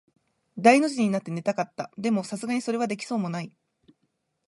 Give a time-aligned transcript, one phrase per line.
[0.57, 1.91] 大の字になって寝たかった。
[1.95, 3.53] でも、流石にそれはできそうもない。